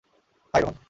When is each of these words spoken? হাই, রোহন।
হাই, 0.53 0.61
রোহন। 0.61 0.75